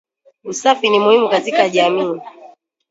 [0.43, 2.21] Usafi ni muhimu katika jamii